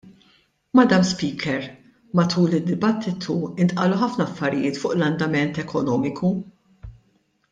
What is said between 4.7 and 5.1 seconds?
fuq